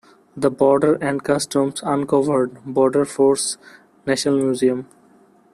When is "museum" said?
4.39-4.87